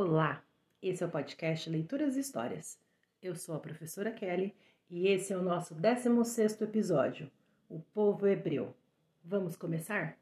Olá, 0.00 0.44
esse 0.80 1.02
é 1.02 1.06
o 1.08 1.10
podcast 1.10 1.68
Leituras 1.68 2.16
e 2.16 2.20
Histórias. 2.20 2.78
Eu 3.20 3.34
sou 3.34 3.56
a 3.56 3.58
professora 3.58 4.12
Kelly 4.12 4.54
e 4.88 5.08
esse 5.08 5.32
é 5.32 5.36
o 5.36 5.42
nosso 5.42 5.74
16º 5.74 6.62
episódio, 6.62 7.28
O 7.68 7.80
Povo 7.92 8.24
Hebreu. 8.28 8.76
Vamos 9.24 9.56
começar? 9.56 10.16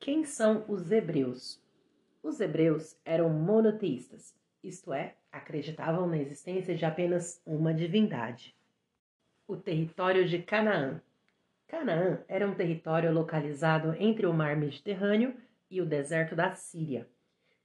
Quem 0.00 0.24
são 0.24 0.64
os 0.66 0.90
hebreus? 0.90 1.60
Os 2.22 2.40
hebreus 2.40 2.96
eram 3.04 3.28
monoteístas, 3.28 4.34
isto 4.64 4.94
é, 4.94 5.14
acreditavam 5.30 6.06
na 6.06 6.16
existência 6.16 6.74
de 6.74 6.86
apenas 6.86 7.38
uma 7.44 7.74
divindade. 7.74 8.56
O 9.46 9.58
território 9.58 10.26
de 10.26 10.38
Canaã. 10.38 11.02
Canaã 11.68 12.24
era 12.26 12.48
um 12.48 12.54
território 12.54 13.12
localizado 13.12 13.94
entre 13.98 14.24
o 14.24 14.32
mar 14.32 14.56
Mediterrâneo 14.56 15.36
e 15.70 15.82
o 15.82 15.86
deserto 15.86 16.34
da 16.34 16.54
Síria. 16.54 17.06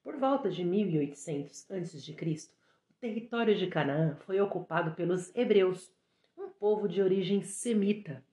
Por 0.08 0.16
volta 0.16 0.50
de 0.50 0.64
1800 0.64 1.70
a.C., 1.70 2.50
o 2.89 2.93
território 2.93 3.54
de 3.54 3.68
Canaã 3.68 4.15
foi 4.25 4.39
ocupado 4.39 4.96
pelos 4.96 5.36
hebreus, 5.36 5.92
um 6.38 6.48
povo 6.48 6.88
de 6.88 7.02
origem 7.02 7.43
semita. 7.43 8.24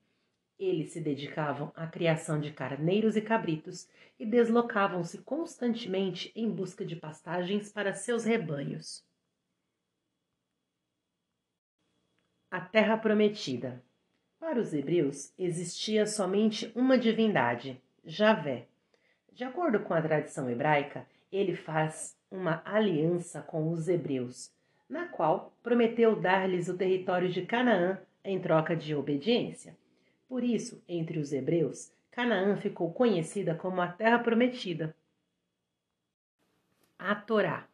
Eles 0.57 0.93
se 0.93 1.01
dedicavam 1.01 1.73
à 1.75 1.85
criação 1.85 2.39
de 2.39 2.53
carneiros 2.53 3.17
e 3.17 3.21
cabritos 3.21 3.89
e 4.17 4.25
deslocavam-se 4.25 5.17
constantemente 5.17 6.31
em 6.33 6.49
busca 6.49 6.85
de 6.85 6.95
pastagens 6.95 7.73
para 7.73 7.93
seus 7.93 8.23
rebanhos. 8.23 9.03
A 12.49 12.61
Terra 12.61 12.97
Prometida. 12.97 13.83
Para 14.39 14.61
os 14.61 14.73
hebreus 14.73 15.33
existia 15.37 16.07
somente 16.07 16.71
uma 16.73 16.97
divindade, 16.97 17.83
Javé. 18.05 18.65
De 19.33 19.43
acordo 19.43 19.81
com 19.81 19.93
a 19.93 20.01
tradição 20.01 20.49
hebraica, 20.49 21.05
ele 21.35 21.53
faz 21.53 22.17
uma 22.31 22.61
aliança 22.65 23.41
com 23.41 23.69
os 23.69 23.89
hebreus, 23.89 24.53
na 24.87 25.07
qual 25.07 25.53
prometeu 25.61 26.15
dar-lhes 26.15 26.69
o 26.69 26.77
território 26.77 27.29
de 27.29 27.45
Canaã 27.45 27.99
em 28.23 28.39
troca 28.39 28.73
de 28.73 28.95
obediência. 28.95 29.77
Por 30.29 30.43
isso, 30.43 30.81
entre 30.87 31.19
os 31.19 31.33
hebreus, 31.33 31.91
Canaã 32.09 32.55
ficou 32.55 32.93
conhecida 32.93 33.53
como 33.53 33.81
a 33.81 33.87
Terra 33.87 34.19
Prometida. 34.19 34.95
A 36.97 37.13
Torá. 37.13 37.67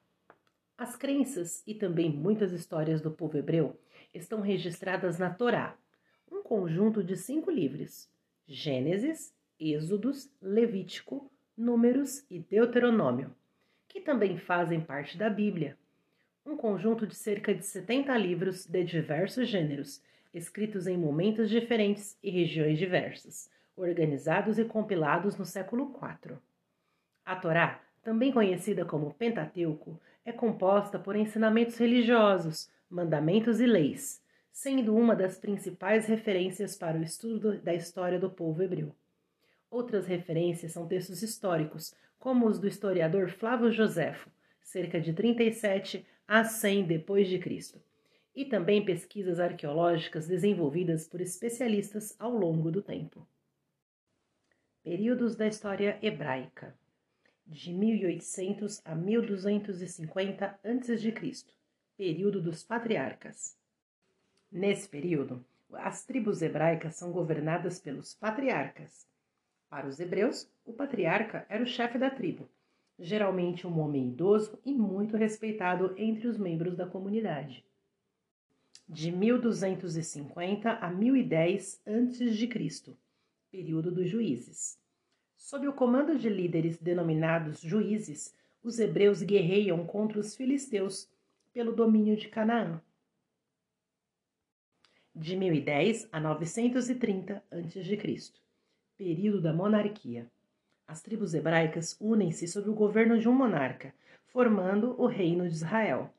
As 0.76 0.96
crenças 0.96 1.62
e 1.68 1.76
também 1.76 2.10
muitas 2.10 2.52
histórias 2.52 3.00
do 3.00 3.12
povo 3.12 3.38
hebreu 3.38 3.80
estão 4.12 4.42
registradas 4.42 5.20
na 5.20 5.30
Torá, 5.30 5.78
um 6.32 6.42
conjunto 6.42 7.04
de 7.04 7.16
cinco 7.16 7.52
livros: 7.52 8.10
Gênesis, 8.48 9.32
Êxodos, 9.60 10.32
Levítico, 10.42 11.32
Números 11.56 12.26
e 12.28 12.40
Deuteronômio 12.40 13.36
que 13.92 14.00
também 14.00 14.38
fazem 14.38 14.80
parte 14.80 15.18
da 15.18 15.30
Bíblia. 15.30 15.78
Um 16.46 16.56
conjunto 16.56 17.06
de 17.06 17.14
cerca 17.14 17.54
de 17.54 17.66
70 17.66 18.18
livros 18.18 18.66
de 18.66 18.86
diversos 18.86 19.50
gêneros, 19.50 20.02
escritos 20.34 20.88
em 20.88 20.98
momentos 20.98 21.50
diferentes 21.50 22.18
e 22.24 22.32
regiões 22.32 22.80
diversas, 22.80 23.52
organizados 23.76 24.58
e 24.58 24.64
compilados 24.64 25.36
no 25.36 25.46
século 25.46 25.94
IV. 25.94 26.38
A 27.26 27.36
Torá, 27.36 27.82
também 28.02 28.32
conhecida 28.32 28.86
como 28.86 29.14
Pentateuco, 29.14 30.00
é 30.24 30.32
composta 30.32 30.98
por 30.98 31.18
ensinamentos 31.18 31.76
religiosos, 31.76 32.72
mandamentos 32.90 33.60
e 33.60 33.66
leis, 33.66 34.24
sendo 34.54 34.96
uma 34.96 35.14
das 35.14 35.38
principais 35.38 36.06
referências 36.06 36.78
para 36.78 36.98
o 36.98 37.04
estudo 37.04 37.60
da 37.62 37.74
história 37.74 38.18
do 38.18 38.30
povo 38.30 38.64
hebreu. 38.64 38.96
Outras 39.70 40.08
referências 40.08 40.72
são 40.72 40.88
textos 40.88 41.22
históricos, 41.22 41.94
como 42.22 42.46
os 42.46 42.60
do 42.60 42.68
historiador 42.68 43.30
Flávio 43.32 43.72
Joséfo, 43.72 44.30
cerca 44.62 45.02
de 45.02 45.12
37 45.12 46.06
a 46.28 46.44
100 46.44 46.86
depois 46.86 47.28
de 47.28 47.40
Cristo, 47.40 47.82
e 48.36 48.46
também 48.46 48.86
pesquisas 48.86 49.40
arqueológicas 49.40 50.28
desenvolvidas 50.28 51.08
por 51.08 51.20
especialistas 51.20 52.16
ao 52.20 52.32
longo 52.32 52.72
do 52.72 52.80
tempo. 52.80 53.28
Períodos 54.84 55.36
da 55.36 55.48
história 55.48 55.98
hebraica: 56.00 56.78
de 57.48 57.74
1800 57.74 58.82
a 58.86 58.94
1250 58.94 60.60
a.C., 60.64 61.46
período 61.98 62.40
dos 62.40 62.64
patriarcas. 62.64 63.58
Nesse 64.52 64.88
período, 64.88 65.44
as 65.74 66.06
tribos 66.06 66.44
hebraicas 66.44 66.96
são 66.96 67.12
governadas 67.12 67.80
pelos 67.80 68.14
patriarcas, 68.14 69.08
para 69.72 69.88
os 69.88 70.02
hebreus, 70.02 70.52
o 70.66 70.74
patriarca 70.74 71.46
era 71.48 71.64
o 71.64 71.66
chefe 71.66 71.98
da 71.98 72.10
tribo, 72.10 72.50
geralmente 73.00 73.66
um 73.66 73.80
homem 73.80 74.10
idoso 74.10 74.60
e 74.66 74.74
muito 74.74 75.16
respeitado 75.16 75.96
entre 75.98 76.28
os 76.28 76.38
membros 76.38 76.76
da 76.76 76.86
comunidade. 76.86 77.64
De 78.86 79.10
1250 79.10 80.72
a 80.72 80.92
1010 80.92 81.82
a.C., 81.86 82.98
período 83.50 83.90
dos 83.90 84.10
juízes. 84.10 84.78
Sob 85.38 85.66
o 85.66 85.74
comando 85.74 86.20
de 86.20 86.28
líderes 86.28 86.78
denominados 86.78 87.62
juízes, 87.62 88.36
os 88.62 88.78
hebreus 88.78 89.24
guerreiam 89.24 89.88
contra 89.88 90.20
os 90.20 90.36
filisteus 90.36 91.10
pelo 91.54 91.72
domínio 91.72 92.18
de 92.18 92.28
Canaã. 92.28 92.82
De 95.16 95.38
1010 95.38 96.10
a 96.12 96.20
930 96.20 97.42
a.C 97.50 98.42
período 99.02 99.42
da 99.42 99.52
monarquia. 99.52 100.30
As 100.88 101.02
tribos 101.02 101.34
hebraicas 101.34 101.98
unem-se 102.00 102.48
sob 102.48 102.70
o 102.70 102.76
governo 102.76 103.18
de 103.18 103.28
um 103.28 103.34
monarca, 103.34 103.96
formando 104.28 104.94
o 105.02 105.08
Reino 105.08 105.50
de 105.50 105.56
Israel. 105.56 106.14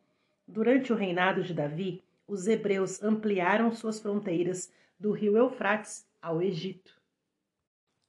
Durante 0.49 0.93
o 0.93 0.97
reinado 0.97 1.45
de 1.45 1.55
Davi, 1.55 2.03
os 2.27 2.49
hebreus 2.49 3.01
ampliaram 3.01 3.71
suas 3.71 4.01
fronteiras 4.01 4.73
do 4.99 5.13
rio 5.13 5.37
Eufrates 5.37 6.05
ao 6.21 6.43
Egito. 6.43 7.01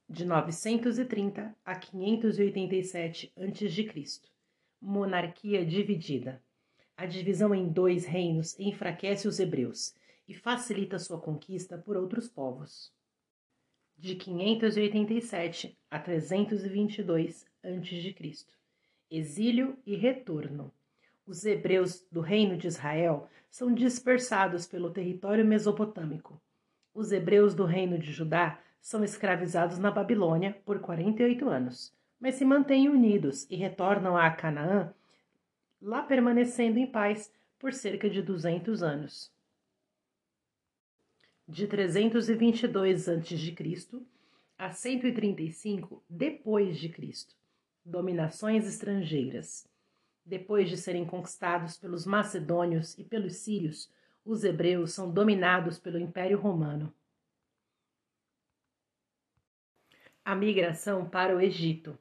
De 0.09 0.25
930 0.25 1.55
a 1.63 1.75
587 1.75 3.31
a.C. 3.37 4.21
Monarquia 4.81 5.63
dividida. 5.63 6.41
A 6.97 7.05
divisão 7.05 7.53
em 7.53 7.69
dois 7.69 8.05
reinos 8.05 8.59
enfraquece 8.59 9.27
os 9.27 9.39
hebreus 9.39 9.93
e 10.27 10.33
facilita 10.33 10.97
sua 10.97 11.21
conquista 11.21 11.77
por 11.77 11.95
outros 11.95 12.27
povos 12.27 12.91
de 14.03 14.15
587 14.15 15.77
a 15.89 15.97
322 15.97 17.45
a.C. 17.63 18.45
Exílio 19.09 19.77
e 19.85 19.95
retorno. 19.95 20.73
Os 21.25 21.45
hebreus 21.45 22.05
do 22.11 22.19
reino 22.19 22.57
de 22.57 22.67
Israel 22.67 23.29
são 23.49 23.73
dispersados 23.73 24.67
pelo 24.67 24.91
território 24.91 25.45
mesopotâmico. 25.45 26.37
Os 26.93 27.13
hebreus 27.13 27.55
do 27.55 27.63
reino 27.63 27.97
de 27.97 28.11
Judá 28.11 28.59
são 28.81 29.05
escravizados 29.05 29.79
na 29.79 29.89
Babilônia 29.89 30.53
por 30.65 30.79
48 30.79 31.47
anos, 31.47 31.95
mas 32.19 32.35
se 32.35 32.43
mantêm 32.43 32.89
unidos 32.89 33.49
e 33.49 33.55
retornam 33.55 34.17
a 34.17 34.29
Canaã, 34.31 34.93
lá 35.81 36.01
permanecendo 36.01 36.77
em 36.77 36.87
paz 36.87 37.31
por 37.57 37.71
cerca 37.71 38.09
de 38.09 38.21
200 38.21 38.83
anos 38.83 39.32
de 41.53 41.67
322 41.67 43.07
a.C. 43.07 43.85
a 44.57 44.71
135 44.71 46.03
depois 46.09 46.79
de 46.79 46.89
Cristo. 46.89 47.35
Dominações 47.85 48.65
estrangeiras. 48.65 49.69
Depois 50.25 50.67
de 50.67 50.75
serem 50.77 51.05
conquistados 51.05 51.77
pelos 51.77 52.07
macedônios 52.07 52.97
e 52.97 53.03
pelos 53.03 53.35
sírios, 53.35 53.87
os 54.25 54.43
hebreus 54.43 54.93
são 54.93 55.11
dominados 55.11 55.77
pelo 55.77 55.99
Império 55.99 56.39
Romano. 56.39 56.91
A 60.25 60.33
migração 60.33 61.07
para 61.07 61.35
o 61.35 61.39
Egito. 61.39 61.95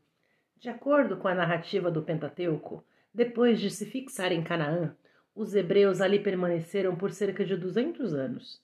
De 0.56 0.70
acordo 0.70 1.18
com 1.18 1.28
a 1.28 1.34
narrativa 1.34 1.90
do 1.90 2.02
Pentateuco, 2.02 2.82
depois 3.12 3.60
de 3.60 3.68
se 3.68 3.84
fixar 3.84 4.32
em 4.32 4.42
Canaã, 4.42 4.96
os 5.34 5.54
hebreus 5.54 6.00
ali 6.00 6.18
permaneceram 6.18 6.96
por 6.96 7.10
cerca 7.10 7.44
de 7.44 7.54
200 7.54 8.14
anos. 8.14 8.62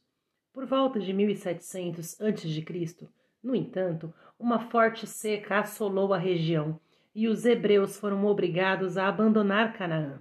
Por 0.59 0.67
volta 0.67 0.99
de 0.99 1.13
1700 1.13 2.21
a.C., 2.21 3.09
no 3.41 3.55
entanto, 3.55 4.13
uma 4.37 4.59
forte 4.59 5.07
seca 5.07 5.61
assolou 5.61 6.13
a 6.13 6.19
região 6.19 6.81
e 7.15 7.29
os 7.29 7.47
hebreus 7.47 7.97
foram 7.97 8.27
obrigados 8.27 8.99
a 8.99 9.07
abandonar 9.07 9.73
Canaã. 9.75 10.21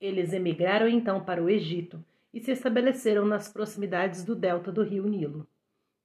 Eles 0.00 0.32
emigraram 0.32 0.88
então 0.88 1.24
para 1.24 1.40
o 1.40 1.48
Egito 1.48 2.04
e 2.34 2.40
se 2.40 2.50
estabeleceram 2.50 3.24
nas 3.24 3.46
proximidades 3.46 4.24
do 4.24 4.34
delta 4.34 4.72
do 4.72 4.82
rio 4.82 5.06
Nilo. 5.06 5.46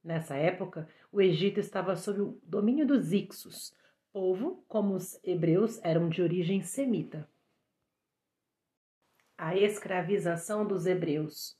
Nessa 0.03 0.35
época, 0.35 0.87
o 1.11 1.19
Egito 1.19 1.59
estava 1.59 1.95
sob 1.95 2.21
o 2.21 2.39
domínio 2.43 2.85
dos 2.85 3.13
Ixos, 3.13 3.73
povo 4.13 4.63
como 4.67 4.93
os 4.93 5.19
hebreus 5.23 5.79
eram 5.83 6.07
de 6.07 6.21
origem 6.21 6.61
semita. 6.61 7.27
A 9.35 9.57
escravização 9.57 10.67
dos 10.67 10.85
hebreus. 10.85 11.57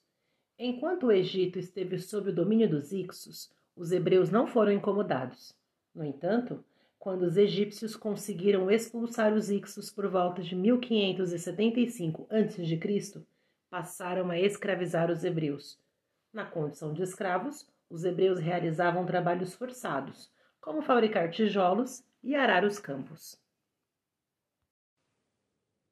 Enquanto 0.58 1.08
o 1.08 1.12
Egito 1.12 1.60
esteve 1.60 2.00
sob 2.00 2.30
o 2.30 2.34
domínio 2.34 2.70
dos 2.70 2.94
Ixos, 2.94 3.52
os 3.76 3.92
hebreus 3.92 4.30
não 4.30 4.48
foram 4.48 4.72
incomodados. 4.72 5.54
No 5.94 6.04
entanto, 6.04 6.64
quando 6.98 7.24
os 7.24 7.36
egípcios 7.36 7.94
conseguiram 7.96 8.72
expulsar 8.72 9.34
os 9.34 9.50
Ixos 9.50 9.92
por 9.92 10.08
volta 10.08 10.42
de 10.42 10.56
1575 10.56 12.26
a.C., 12.30 13.26
passaram 13.70 14.30
a 14.30 14.40
escravizar 14.40 15.12
os 15.12 15.26
hebreus. 15.26 15.78
Na 16.32 16.46
condição 16.46 16.94
de 16.94 17.04
escravos, 17.04 17.68
os 17.90 18.06
hebreus 18.06 18.40
realizavam 18.40 19.06
trabalhos 19.06 19.54
forçados, 19.54 20.32
como 20.62 20.82
fabricar 20.82 21.30
tijolos 21.30 22.02
e 22.24 22.34
arar 22.34 22.64
os 22.64 22.80
campos. 22.80 23.38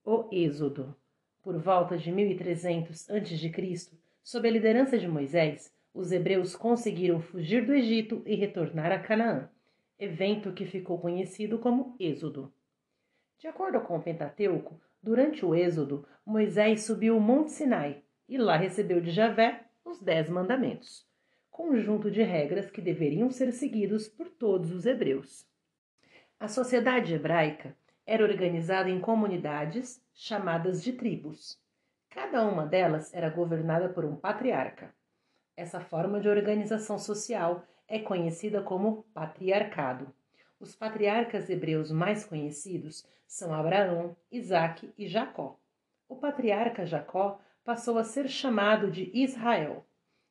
O 0.06 0.30
Êxodo. 0.31 0.95
Por 1.42 1.57
volta 1.57 1.98
de 1.98 2.10
1300 2.10 3.10
a.C., 3.10 4.02
sob 4.23 4.47
a 4.47 4.51
liderança 4.51 4.97
de 4.97 5.07
Moisés, 5.07 5.71
os 5.93 6.11
hebreus 6.11 6.55
conseguiram 6.55 7.21
fugir 7.21 7.65
do 7.65 7.73
Egito 7.73 8.23
e 8.25 8.35
retornar 8.35 8.91
a 8.91 8.99
Canaã, 8.99 9.49
evento 9.99 10.53
que 10.53 10.65
ficou 10.65 10.97
conhecido 10.97 11.59
como 11.59 11.95
Êxodo. 11.99 12.51
De 13.37 13.47
acordo 13.47 13.79
com 13.81 13.97
o 13.97 14.01
Pentateuco, 14.01 14.79
durante 15.01 15.45
o 15.45 15.53
Êxodo, 15.53 16.07
Moisés 16.25 16.83
subiu 16.83 17.17
o 17.17 17.21
Monte 17.21 17.51
Sinai 17.51 18.01
e 18.27 18.37
lá 18.37 18.55
recebeu 18.55 19.01
de 19.01 19.11
Javé 19.11 19.65
os 19.85 20.01
Dez 20.01 20.29
Mandamentos, 20.29 21.05
conjunto 21.51 22.09
de 22.09 22.23
regras 22.23 22.71
que 22.71 22.81
deveriam 22.81 23.29
ser 23.29 23.51
seguidos 23.51 24.07
por 24.07 24.29
todos 24.29 24.71
os 24.71 24.85
hebreus. 24.85 25.45
A 26.39 26.47
sociedade 26.47 27.13
hebraica 27.13 27.75
era 28.05 28.23
organizada 28.23 28.89
em 28.89 28.99
comunidades 28.99 30.01
chamadas 30.13 30.83
de 30.83 30.93
tribos. 30.93 31.61
Cada 32.13 32.45
uma 32.45 32.63
delas 32.63 33.12
era 33.12 33.27
governada 33.27 33.89
por 33.89 34.06
um 34.06 34.15
patriarca. 34.15 34.94
Essa 35.57 35.80
forma 35.80 36.21
de 36.21 36.30
organização 36.30 37.00
social 37.00 37.63
é 37.88 37.98
conhecida 37.98 38.62
como 38.62 39.01
patriarcado. 39.15 40.13
Os 40.60 40.75
patriarcas 40.75 41.50
hebreus 41.50 41.89
mais 41.89 42.24
conhecidos 42.24 43.04
são 43.25 43.51
Abraão, 43.51 44.15
Isaque 44.31 44.94
e 44.95 45.07
Jacó. 45.07 45.60
O 46.07 46.15
patriarca 46.15 46.86
Jacó 46.86 47.39
passou 47.65 47.98
a 47.98 48.04
ser 48.04 48.30
chamado 48.30 48.92
de 48.92 49.10
Israel, 49.12 49.83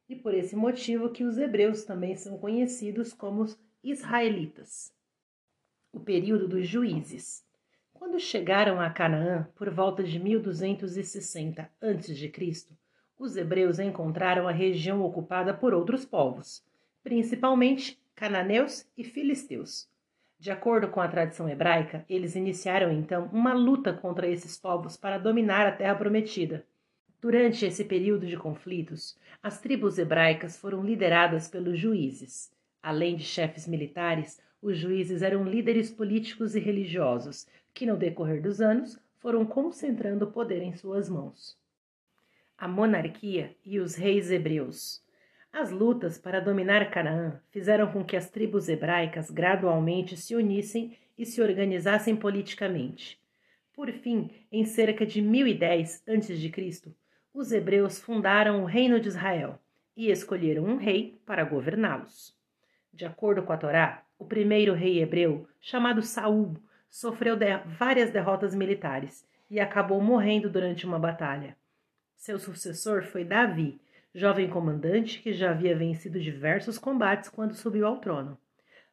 e 0.08 0.14
por 0.14 0.34
esse 0.34 0.54
motivo 0.54 1.10
que 1.10 1.24
os 1.24 1.36
hebreus 1.36 1.84
também 1.84 2.14
são 2.14 2.38
conhecidos 2.38 3.12
como 3.12 3.46
israelitas. 3.82 4.94
O 5.92 5.98
período 5.98 6.46
dos 6.46 6.66
juízes. 6.66 7.44
Quando 8.02 8.18
chegaram 8.18 8.80
a 8.80 8.90
Canaã 8.90 9.46
por 9.54 9.70
volta 9.70 10.02
de 10.02 10.18
1260 10.18 11.70
a.C., 11.80 12.32
os 13.16 13.36
hebreus 13.36 13.78
encontraram 13.78 14.48
a 14.48 14.50
região 14.50 15.04
ocupada 15.04 15.54
por 15.54 15.72
outros 15.72 16.04
povos, 16.04 16.64
principalmente 17.04 18.02
cananeus 18.12 18.84
e 18.98 19.04
filisteus. 19.04 19.88
De 20.36 20.50
acordo 20.50 20.88
com 20.88 21.00
a 21.00 21.06
tradição 21.06 21.48
hebraica, 21.48 22.04
eles 22.08 22.34
iniciaram 22.34 22.90
então 22.90 23.30
uma 23.32 23.54
luta 23.54 23.92
contra 23.92 24.26
esses 24.26 24.58
povos 24.58 24.96
para 24.96 25.16
dominar 25.16 25.64
a 25.68 25.72
terra 25.72 25.94
prometida. 25.94 26.66
Durante 27.20 27.64
esse 27.64 27.84
período 27.84 28.26
de 28.26 28.36
conflitos, 28.36 29.16
as 29.40 29.60
tribos 29.60 29.96
hebraicas 29.96 30.58
foram 30.58 30.82
lideradas 30.82 31.46
pelos 31.46 31.78
juízes. 31.78 32.52
Além 32.82 33.14
de 33.14 33.22
chefes 33.22 33.68
militares, 33.68 34.42
os 34.62 34.78
juízes 34.78 35.20
eram 35.20 35.44
líderes 35.44 35.90
políticos 35.90 36.54
e 36.54 36.60
religiosos, 36.60 37.46
que 37.74 37.84
no 37.84 37.96
decorrer 37.96 38.40
dos 38.40 38.60
anos 38.62 38.98
foram 39.18 39.44
concentrando 39.44 40.24
o 40.24 40.32
poder 40.32 40.62
em 40.62 40.74
suas 40.74 41.10
mãos 41.10 41.60
a 42.62 42.68
monarquia 42.68 43.56
e 43.66 43.80
os 43.80 43.96
reis 43.96 44.30
hebreus. 44.30 45.04
As 45.52 45.72
lutas 45.72 46.16
para 46.16 46.38
dominar 46.38 46.92
Canaã 46.92 47.40
fizeram 47.50 47.90
com 47.90 48.04
que 48.04 48.16
as 48.16 48.30
tribos 48.30 48.68
hebraicas 48.68 49.32
gradualmente 49.32 50.16
se 50.16 50.36
unissem 50.36 50.96
e 51.18 51.26
se 51.26 51.42
organizassem 51.42 52.14
politicamente. 52.14 53.20
Por 53.74 53.90
fim, 53.90 54.30
em 54.52 54.64
cerca 54.64 55.04
de 55.04 55.20
1010 55.20 56.04
a.C., 56.06 56.94
os 57.34 57.50
hebreus 57.50 57.98
fundaram 57.98 58.62
o 58.62 58.66
Reino 58.66 59.00
de 59.00 59.08
Israel 59.08 59.58
e 59.96 60.08
escolheram 60.08 60.62
um 60.62 60.76
rei 60.76 61.20
para 61.26 61.42
governá-los. 61.42 62.32
De 62.92 63.04
acordo 63.04 63.42
com 63.42 63.52
a 63.52 63.56
Torá, 63.56 64.04
o 64.22 64.24
primeiro 64.24 64.72
rei 64.72 65.02
hebreu, 65.02 65.48
chamado 65.60 66.00
Saul, 66.00 66.56
sofreu 66.88 67.34
de 67.34 67.56
várias 67.66 68.12
derrotas 68.12 68.54
militares 68.54 69.26
e 69.50 69.58
acabou 69.58 70.00
morrendo 70.00 70.48
durante 70.48 70.86
uma 70.86 70.96
batalha. 70.96 71.56
Seu 72.16 72.38
sucessor 72.38 73.02
foi 73.02 73.24
Davi, 73.24 73.80
jovem 74.14 74.48
comandante 74.48 75.20
que 75.20 75.32
já 75.32 75.50
havia 75.50 75.76
vencido 75.76 76.20
diversos 76.20 76.78
combates 76.78 77.28
quando 77.28 77.54
subiu 77.54 77.84
ao 77.84 77.96
trono. 77.96 78.38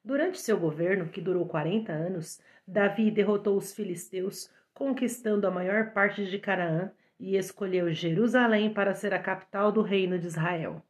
Durante 0.03 0.41
seu 0.41 0.59
governo, 0.59 1.09
que 1.09 1.21
durou 1.21 1.45
40 1.45 1.91
anos, 1.91 2.41
Davi 2.67 3.11
derrotou 3.11 3.55
os 3.55 3.71
filisteus, 3.71 4.49
conquistando 4.73 5.45
a 5.45 5.51
maior 5.51 5.93
parte 5.93 6.25
de 6.25 6.39
Canaã 6.39 6.91
e 7.19 7.37
escolheu 7.37 7.93
Jerusalém 7.93 8.73
para 8.73 8.95
ser 8.95 9.13
a 9.13 9.19
capital 9.19 9.71
do 9.71 9.83
reino 9.83 10.17
de 10.17 10.25
Israel. 10.25 10.81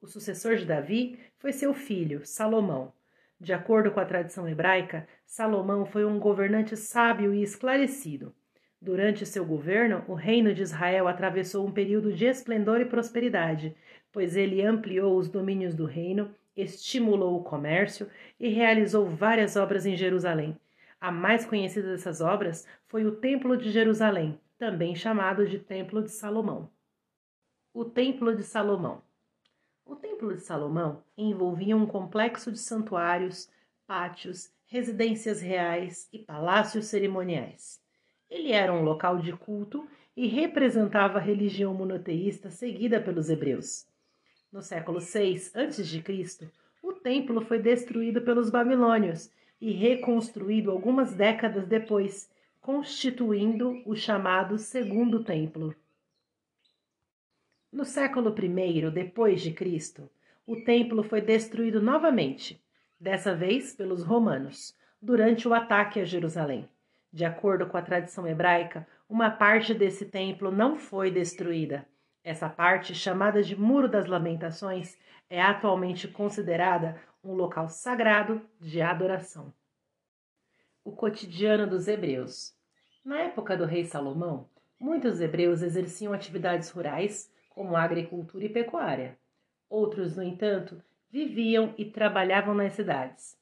O 0.00 0.06
sucessor 0.06 0.54
de 0.54 0.64
Davi 0.64 1.18
foi 1.36 1.52
seu 1.52 1.74
filho, 1.74 2.24
Salomão. 2.24 2.94
De 3.38 3.52
acordo 3.52 3.90
com 3.90 4.00
a 4.00 4.04
tradição 4.04 4.48
hebraica, 4.48 5.06
Salomão 5.26 5.84
foi 5.84 6.04
um 6.04 6.18
governante 6.18 6.76
sábio 6.76 7.34
e 7.34 7.42
esclarecido. 7.42 8.34
Durante 8.80 9.26
seu 9.26 9.44
governo, 9.44 10.04
o 10.08 10.14
reino 10.14 10.54
de 10.54 10.62
Israel 10.62 11.08
atravessou 11.08 11.66
um 11.66 11.72
período 11.72 12.12
de 12.12 12.24
esplendor 12.24 12.80
e 12.80 12.86
prosperidade, 12.86 13.76
pois 14.12 14.36
ele 14.36 14.62
ampliou 14.62 15.18
os 15.18 15.28
domínios 15.28 15.74
do 15.74 15.84
reino, 15.84 16.34
estimulou 16.56 17.36
o 17.36 17.44
comércio 17.44 18.08
e 18.40 18.48
realizou 18.48 19.06
várias 19.06 19.56
obras 19.56 19.84
em 19.84 19.96
Jerusalém. 19.96 20.58
A 20.98 21.10
mais 21.10 21.44
conhecida 21.44 21.90
dessas 21.90 22.22
obras 22.22 22.66
foi 22.86 23.04
o 23.04 23.16
Templo 23.16 23.56
de 23.56 23.70
Jerusalém, 23.70 24.40
também 24.58 24.94
chamado 24.94 25.46
de 25.46 25.58
Templo 25.58 26.02
de 26.02 26.10
Salomão. 26.10 26.70
O 27.74 27.84
Templo 27.84 28.34
de 28.34 28.42
Salomão. 28.42 29.02
O 29.86 29.94
Templo 29.94 30.34
de 30.34 30.40
Salomão 30.40 31.04
envolvia 31.16 31.76
um 31.76 31.86
complexo 31.86 32.50
de 32.50 32.58
santuários, 32.58 33.48
pátios, 33.86 34.50
residências 34.66 35.40
reais 35.40 36.08
e 36.12 36.18
palácios 36.18 36.86
cerimoniais. 36.86 37.80
Ele 38.28 38.50
era 38.50 38.72
um 38.72 38.82
local 38.82 39.18
de 39.18 39.32
culto 39.32 39.86
e 40.16 40.26
representava 40.26 41.18
a 41.18 41.22
religião 41.22 41.72
monoteísta 41.72 42.50
seguida 42.50 43.00
pelos 43.00 43.30
hebreus. 43.30 43.86
No 44.52 44.60
século 44.60 44.98
VI 44.98 45.52
a.C., 45.54 46.50
o 46.82 46.92
templo 46.92 47.40
foi 47.42 47.60
destruído 47.60 48.20
pelos 48.22 48.50
babilônios 48.50 49.30
e 49.60 49.70
reconstruído 49.70 50.72
algumas 50.72 51.14
décadas 51.14 51.64
depois, 51.64 52.28
constituindo 52.60 53.80
o 53.86 53.94
chamado 53.94 54.58
Segundo 54.58 55.22
Templo. 55.22 55.72
No 57.76 57.84
século 57.84 58.34
I 58.34 58.90
depois 58.90 59.42
de 59.42 59.52
Cristo, 59.52 60.08
o 60.46 60.56
templo 60.56 61.02
foi 61.02 61.20
destruído 61.20 61.78
novamente, 61.82 62.58
dessa 62.98 63.34
vez 63.34 63.74
pelos 63.74 64.02
romanos, 64.02 64.74
durante 64.98 65.46
o 65.46 65.52
ataque 65.52 66.00
a 66.00 66.04
Jerusalém. 66.06 66.66
De 67.12 67.22
acordo 67.22 67.66
com 67.66 67.76
a 67.76 67.82
tradição 67.82 68.26
hebraica, 68.26 68.88
uma 69.06 69.30
parte 69.30 69.74
desse 69.74 70.06
templo 70.06 70.50
não 70.50 70.78
foi 70.78 71.10
destruída. 71.10 71.86
Essa 72.24 72.48
parte, 72.48 72.94
chamada 72.94 73.42
de 73.42 73.54
Muro 73.54 73.90
das 73.90 74.06
Lamentações, 74.06 74.96
é 75.28 75.42
atualmente 75.42 76.08
considerada 76.08 76.98
um 77.22 77.34
local 77.34 77.68
sagrado 77.68 78.40
de 78.58 78.80
adoração. 78.80 79.52
O 80.82 80.92
cotidiano 80.92 81.66
dos 81.66 81.88
hebreus. 81.88 82.56
Na 83.04 83.18
época 83.18 83.54
do 83.54 83.66
rei 83.66 83.84
Salomão, 83.84 84.48
muitos 84.80 85.20
hebreus 85.20 85.60
exerciam 85.60 86.14
atividades 86.14 86.70
rurais, 86.70 87.30
como 87.56 87.74
agricultura 87.74 88.44
e 88.44 88.50
pecuária. 88.50 89.18
Outros, 89.66 90.14
no 90.14 90.22
entanto, 90.22 90.80
viviam 91.10 91.74
e 91.78 91.86
trabalhavam 91.86 92.54
nas 92.54 92.74
cidades. 92.74 93.34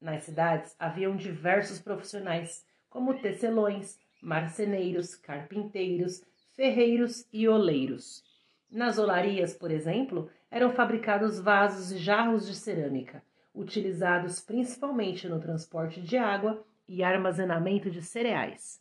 Nas 0.00 0.22
cidades 0.22 0.74
haviam 0.78 1.14
diversos 1.14 1.78
profissionais 1.78 2.64
como 2.88 3.20
tecelões, 3.20 3.98
marceneiros, 4.22 5.14
carpinteiros, 5.16 6.22
ferreiros 6.56 7.28
e 7.30 7.46
oleiros. 7.46 8.24
Nas 8.70 8.98
olarias, 8.98 9.52
por 9.52 9.70
exemplo, 9.70 10.30
eram 10.50 10.72
fabricados 10.72 11.38
vasos 11.38 11.92
e 11.92 11.98
jarros 11.98 12.46
de 12.46 12.54
cerâmica, 12.54 13.22
utilizados 13.54 14.40
principalmente 14.40 15.28
no 15.28 15.38
transporte 15.38 16.00
de 16.00 16.16
água 16.16 16.64
e 16.88 17.04
armazenamento 17.04 17.90
de 17.90 18.00
cereais. 18.00 18.80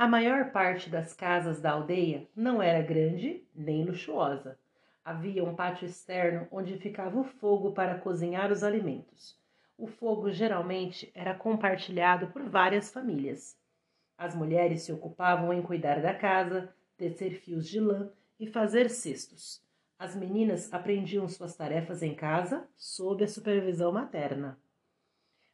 A 0.00 0.08
maior 0.08 0.50
parte 0.50 0.88
das 0.88 1.12
casas 1.12 1.60
da 1.60 1.72
aldeia 1.72 2.26
não 2.34 2.62
era 2.62 2.80
grande 2.80 3.44
nem 3.54 3.84
luxuosa. 3.84 4.58
Havia 5.04 5.44
um 5.44 5.54
pátio 5.54 5.86
externo 5.86 6.48
onde 6.50 6.78
ficava 6.78 7.20
o 7.20 7.24
fogo 7.24 7.72
para 7.72 7.98
cozinhar 7.98 8.50
os 8.50 8.62
alimentos 8.62 9.38
o 9.80 9.86
fogo 9.86 10.30
geralmente 10.30 11.10
era 11.14 11.34
compartilhado 11.34 12.26
por 12.26 12.42
várias 12.42 12.92
famílias. 12.92 13.56
As 14.18 14.34
mulheres 14.34 14.82
se 14.82 14.92
ocupavam 14.92 15.54
em 15.54 15.62
cuidar 15.62 16.02
da 16.02 16.12
casa, 16.12 16.68
tecer 16.98 17.40
fios 17.40 17.66
de 17.66 17.80
lã 17.80 18.10
e 18.38 18.46
fazer 18.46 18.90
cestos. 18.90 19.62
As 19.98 20.14
meninas 20.14 20.70
aprendiam 20.70 21.26
suas 21.26 21.56
tarefas 21.56 22.02
em 22.02 22.14
casa 22.14 22.68
sob 22.76 23.24
a 23.24 23.28
supervisão 23.28 23.90
materna. 23.90 24.58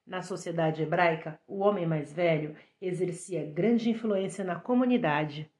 Na 0.06 0.22
sociedade 0.22 0.82
hebraica, 0.82 1.40
o 1.48 1.58
homem 1.58 1.84
mais 1.84 2.12
velho 2.12 2.54
exercia 2.80 3.44
grande 3.44 3.90
influência 3.90 4.44
na 4.44 4.54
comunidade. 4.54 5.50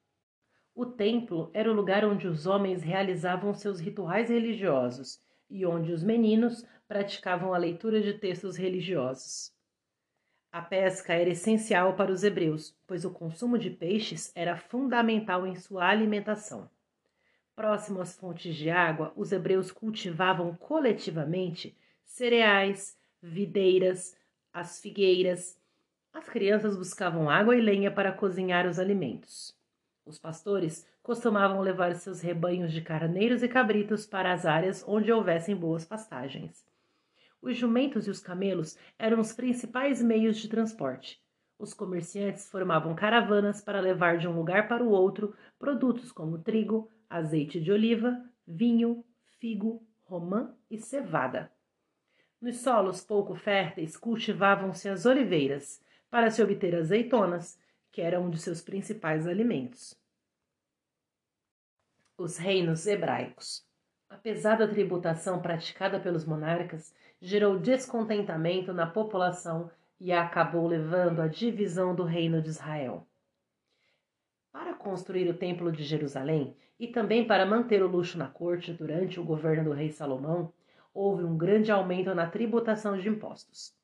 O 0.72 0.86
templo 0.86 1.50
era 1.52 1.68
o 1.68 1.74
lugar 1.74 2.04
onde 2.04 2.28
os 2.28 2.46
homens 2.46 2.82
realizavam 2.82 3.52
seus 3.52 3.80
rituais 3.80 4.30
religiosos 4.30 5.20
e 5.50 5.66
onde 5.66 5.90
os 5.90 6.04
meninos 6.04 6.64
praticavam 6.86 7.52
a 7.52 7.58
leitura 7.58 8.00
de 8.00 8.14
textos 8.14 8.56
religiosos. 8.56 9.52
A 10.52 10.62
pesca 10.62 11.12
era 11.12 11.30
essencial 11.30 11.94
para 11.96 12.12
os 12.12 12.22
hebreus, 12.22 12.74
pois 12.86 13.04
o 13.04 13.10
consumo 13.10 13.58
de 13.58 13.70
peixes 13.70 14.32
era 14.34 14.56
fundamental 14.56 15.44
em 15.44 15.56
sua 15.56 15.88
alimentação. 15.88 16.70
Próximo 17.56 18.00
às 18.00 18.16
fontes 18.16 18.54
de 18.54 18.70
água, 18.70 19.12
os 19.16 19.32
hebreus 19.32 19.72
cultivavam 19.72 20.54
coletivamente 20.54 21.76
cereais, 22.04 22.96
videiras, 23.20 24.16
as 24.56 24.80
figueiras. 24.80 25.60
As 26.14 26.26
crianças 26.30 26.78
buscavam 26.78 27.28
água 27.28 27.54
e 27.54 27.60
lenha 27.60 27.90
para 27.90 28.10
cozinhar 28.10 28.66
os 28.66 28.78
alimentos. 28.78 29.54
Os 30.06 30.18
pastores 30.18 30.88
costumavam 31.02 31.60
levar 31.60 31.94
seus 31.94 32.22
rebanhos 32.22 32.72
de 32.72 32.80
carneiros 32.80 33.42
e 33.42 33.48
cabritos 33.48 34.06
para 34.06 34.32
as 34.32 34.46
áreas 34.46 34.82
onde 34.88 35.12
houvessem 35.12 35.54
boas 35.54 35.84
pastagens. 35.84 36.64
Os 37.42 37.54
jumentos 37.54 38.06
e 38.06 38.10
os 38.10 38.18
camelos 38.18 38.78
eram 38.98 39.20
os 39.20 39.34
principais 39.34 40.02
meios 40.02 40.38
de 40.38 40.48
transporte. 40.48 41.20
Os 41.58 41.74
comerciantes 41.74 42.48
formavam 42.50 42.94
caravanas 42.94 43.60
para 43.60 43.78
levar 43.78 44.16
de 44.16 44.26
um 44.26 44.34
lugar 44.34 44.68
para 44.68 44.82
o 44.82 44.88
outro 44.88 45.34
produtos 45.58 46.10
como 46.10 46.38
trigo, 46.38 46.90
azeite 47.10 47.60
de 47.60 47.70
oliva, 47.70 48.24
vinho, 48.46 49.04
figo, 49.38 49.86
romã 50.04 50.54
e 50.70 50.78
cevada. 50.78 51.54
Nos 52.46 52.58
solos 52.58 53.02
pouco 53.02 53.34
férteis 53.34 53.96
cultivavam-se 53.96 54.88
as 54.88 55.04
oliveiras, 55.04 55.82
para 56.08 56.30
se 56.30 56.40
obter 56.40 56.76
azeitonas, 56.76 57.58
que 57.90 58.00
eram 58.00 58.26
um 58.26 58.30
de 58.30 58.38
seus 58.38 58.60
principais 58.60 59.26
alimentos. 59.26 59.98
Os 62.16 62.36
reinos 62.36 62.86
hebraicos. 62.86 63.66
A 64.08 64.14
pesada 64.16 64.68
tributação 64.68 65.42
praticada 65.42 65.98
pelos 65.98 66.24
monarcas 66.24 66.94
gerou 67.20 67.58
descontentamento 67.58 68.72
na 68.72 68.86
população 68.86 69.68
e 69.98 70.12
acabou 70.12 70.68
levando 70.68 71.22
à 71.22 71.26
divisão 71.26 71.96
do 71.96 72.04
reino 72.04 72.40
de 72.40 72.50
Israel. 72.50 73.04
Para 74.52 74.72
construir 74.72 75.28
o 75.28 75.36
Templo 75.36 75.72
de 75.72 75.82
Jerusalém 75.82 76.56
e 76.78 76.86
também 76.86 77.26
para 77.26 77.44
manter 77.44 77.82
o 77.82 77.88
luxo 77.88 78.16
na 78.16 78.28
corte 78.28 78.72
durante 78.72 79.18
o 79.18 79.24
governo 79.24 79.64
do 79.64 79.72
rei 79.72 79.90
Salomão, 79.90 80.52
houve 80.96 81.24
um 81.24 81.36
grande 81.36 81.70
aumento 81.70 82.14
na 82.14 82.26
tributação 82.26 82.96
de 82.96 83.06
impostos. 83.06 83.74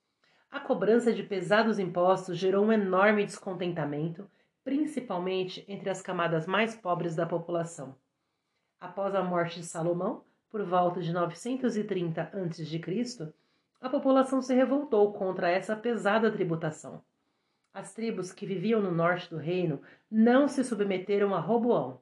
A 0.50 0.58
cobrança 0.58 1.12
de 1.12 1.22
pesados 1.22 1.78
impostos 1.78 2.38
gerou 2.38 2.64
um 2.64 2.72
enorme 2.72 3.24
descontentamento, 3.24 4.28
principalmente 4.64 5.62
entre 5.68 5.90
as 5.90 6.00
camadas 6.00 6.46
mais 6.46 6.74
pobres 6.74 7.14
da 7.14 7.26
população. 7.26 7.94
Após 8.80 9.14
a 9.14 9.22
morte 9.22 9.60
de 9.60 9.66
Salomão, 9.66 10.24
por 10.50 10.64
volta 10.64 11.02
de 11.02 11.12
930 11.12 12.22
a.C., 12.22 13.32
a 13.80 13.88
população 13.88 14.40
se 14.40 14.54
revoltou 14.54 15.12
contra 15.12 15.50
essa 15.50 15.76
pesada 15.76 16.30
tributação. 16.30 17.02
As 17.74 17.92
tribos 17.92 18.32
que 18.32 18.46
viviam 18.46 18.80
no 18.80 18.90
norte 18.90 19.28
do 19.28 19.36
reino 19.36 19.82
não 20.10 20.48
se 20.48 20.64
submeteram 20.64 21.34
a 21.34 21.40
Roboão, 21.40 22.00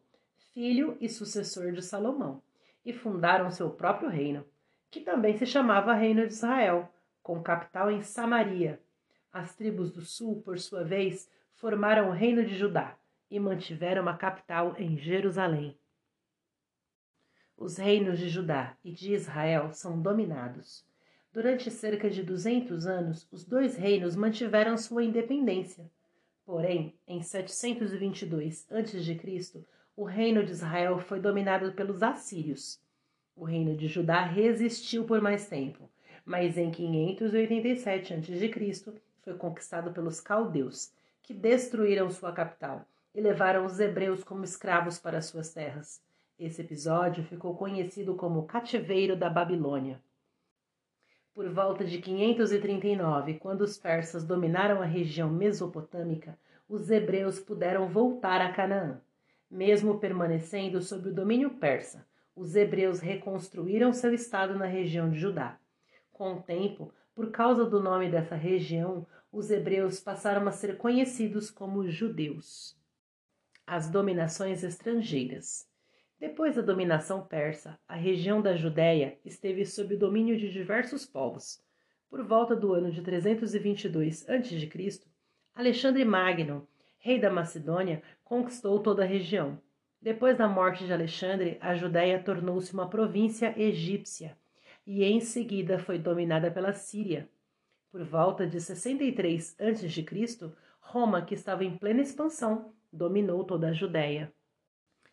filho 0.53 0.97
e 1.01 1.09
sucessor 1.09 1.73
de 1.73 1.83
Salomão, 1.83 2.43
e 2.85 2.93
fundaram 2.93 3.51
seu 3.51 3.71
próprio 3.71 4.09
reino 4.09 4.45
que 4.91 5.01
também 5.01 5.37
se 5.37 5.47
chamava 5.47 5.95
Reino 5.95 6.27
de 6.27 6.33
Israel, 6.33 6.93
com 7.23 7.43
capital 7.43 7.91
em 7.91 8.03
Samaria. 8.03 8.81
As 9.33 9.55
tribos 9.55 9.93
do 9.93 10.01
sul, 10.01 10.43
por 10.43 10.59
sua 10.59 10.83
vez, 10.83 11.31
formaram 11.55 12.09
o 12.09 12.13
Reino 12.13 12.45
de 12.45 12.57
Judá 12.57 12.97
e 13.31 13.39
mantiveram 13.39 14.03
uma 14.03 14.17
capital 14.17 14.75
em 14.77 14.97
Jerusalém. 14.99 15.79
Os 17.57 17.77
reinos 17.77 18.19
de 18.19 18.29
Judá 18.29 18.77
e 18.83 18.91
de 18.91 19.13
Israel 19.13 19.73
são 19.73 20.01
dominados. 20.01 20.85
Durante 21.33 21.71
cerca 21.71 22.11
de 22.11 22.23
200 22.23 22.87
anos, 22.87 23.29
os 23.31 23.45
dois 23.45 23.77
reinos 23.77 24.17
mantiveram 24.17 24.77
sua 24.77 25.05
independência. 25.05 25.89
Porém, 26.45 26.99
em 27.07 27.23
722 27.23 28.67
a.C., 28.73 29.65
o 29.95 30.05
reino 30.05 30.45
de 30.45 30.51
Israel 30.51 30.99
foi 30.99 31.21
dominado 31.21 31.73
pelos 31.73 32.03
assírios. 32.03 32.81
O 33.41 33.45
reino 33.45 33.75
de 33.75 33.89
Judá 33.89 34.23
resistiu 34.23 35.05
por 35.05 35.23
mais 35.23 35.49
tempo, 35.49 35.89
mas 36.27 36.59
em 36.59 36.71
587 36.71 38.13
a.C. 38.13 39.01
foi 39.23 39.33
conquistado 39.33 39.93
pelos 39.93 40.21
caldeus, 40.21 40.93
que 41.23 41.33
destruíram 41.33 42.11
sua 42.11 42.33
capital 42.33 42.85
e 43.15 43.21
levaram 43.23 43.65
os 43.65 43.81
hebreus 43.81 44.23
como 44.23 44.45
escravos 44.45 44.99
para 44.99 45.23
suas 45.23 45.55
terras. 45.55 46.03
Esse 46.39 46.61
episódio 46.61 47.25
ficou 47.25 47.57
conhecido 47.57 48.15
como 48.15 48.45
Cativeiro 48.45 49.17
da 49.17 49.31
Babilônia. 49.31 49.99
Por 51.33 51.49
volta 51.49 51.83
de 51.83 51.99
539, 51.99 53.39
quando 53.39 53.63
os 53.63 53.79
persas 53.79 54.23
dominaram 54.23 54.83
a 54.83 54.85
região 54.85 55.31
mesopotâmica, 55.31 56.39
os 56.69 56.91
hebreus 56.91 57.41
puderam 57.41 57.89
voltar 57.89 58.43
a 58.43 58.53
Canaã, 58.53 59.01
mesmo 59.51 59.99
permanecendo 59.99 60.83
sob 60.83 61.09
o 61.09 61.15
domínio 61.15 61.49
persa 61.53 62.10
os 62.41 62.57
hebreus 62.57 63.01
reconstruíram 63.01 63.93
seu 63.93 64.15
estado 64.15 64.59
na 64.59 64.65
região 64.65 65.11
de 65.11 65.19
Judá. 65.21 65.61
Com 66.11 66.37
o 66.37 66.43
tempo, 66.43 66.91
por 67.15 67.31
causa 67.31 67.67
do 67.67 67.79
nome 67.81 68.11
dessa 68.11 68.35
região, 68.35 69.07
os 69.31 69.51
hebreus 69.51 70.01
passaram 70.01 70.49
a 70.49 70.51
ser 70.51 70.79
conhecidos 70.79 71.51
como 71.51 71.87
judeus. 71.87 72.75
As 73.67 73.91
dominações 73.91 74.65
estrangeiras. 74.65 75.69
Depois 76.19 76.57
da 76.57 76.63
dominação 76.63 77.27
persa, 77.27 77.79
a 77.87 77.95
região 77.95 78.41
da 78.41 78.57
Judéia 78.57 79.19
esteve 79.23 79.67
sob 79.67 79.95
o 79.95 79.99
domínio 79.99 80.39
de 80.39 80.51
diversos 80.51 81.05
povos. 81.05 81.63
Por 82.09 82.25
volta 82.25 82.57
do 82.57 82.73
ano 82.73 82.91
de 82.91 83.03
322 83.03 84.27
a.C., 84.27 85.01
Alexandre 85.55 86.07
Magno, 86.07 86.67
rei 86.97 87.21
da 87.21 87.31
Macedônia, 87.31 88.03
conquistou 88.25 88.81
toda 88.81 89.03
a 89.03 89.07
região. 89.07 89.61
Depois 90.03 90.35
da 90.39 90.49
morte 90.49 90.87
de 90.87 90.93
Alexandre, 90.95 91.59
a 91.61 91.75
Judéia 91.75 92.23
tornou-se 92.23 92.73
uma 92.73 92.89
província 92.89 93.55
egípcia 93.61 94.35
e 94.87 95.05
em 95.05 95.21
seguida 95.21 95.79
foi 95.79 95.99
dominada 95.99 96.51
pela 96.51 96.73
Síria. 96.73 97.29
Por 97.93 98.03
volta 98.03 98.47
de 98.47 98.59
63 98.59 99.57
a.C., 99.61 100.55
Roma, 100.81 101.21
que 101.21 101.35
estava 101.35 101.65
em 101.65 101.77
plena 101.77 102.01
expansão, 102.01 102.73
dominou 102.91 103.45
toda 103.45 103.69
a 103.69 103.73
Judéia. 103.75 104.33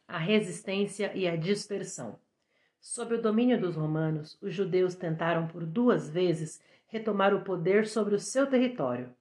A 0.07 0.17
resistência 0.17 1.11
e 1.13 1.27
a 1.27 1.35
dispersão. 1.35 2.17
Sob 2.79 3.15
o 3.15 3.21
domínio 3.21 3.59
dos 3.59 3.75
romanos, 3.75 4.37
os 4.41 4.53
judeus 4.53 4.95
tentaram 4.95 5.49
por 5.49 5.65
duas 5.65 6.09
vezes 6.09 6.61
retomar 6.87 7.35
o 7.35 7.43
poder 7.43 7.85
sobre 7.85 8.15
o 8.15 8.19
seu 8.19 8.47
território. 8.47 9.13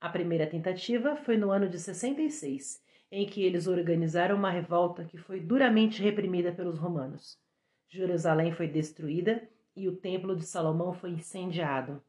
A 0.00 0.08
primeira 0.08 0.48
tentativa 0.48 1.14
foi 1.14 1.36
no 1.36 1.52
ano 1.52 1.68
de 1.68 1.78
66 1.78 2.82
em 3.12 3.26
que 3.26 3.44
eles 3.44 3.66
organizaram 3.66 4.36
uma 4.36 4.50
revolta 4.50 5.04
que 5.04 5.18
foi 5.18 5.38
duramente 5.38 6.02
reprimida 6.02 6.50
pelos 6.50 6.78
romanos. 6.78 7.38
Jerusalém 7.86 8.52
foi 8.52 8.66
destruída 8.66 9.46
e 9.76 9.86
o 9.86 9.94
Templo 9.94 10.34
de 10.34 10.46
Salomão 10.46 10.94
foi 10.94 11.10
incendiado. 11.10 12.02